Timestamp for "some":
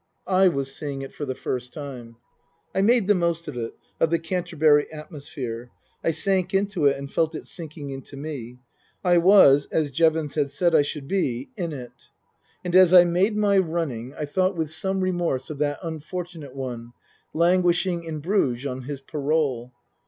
14.71-15.01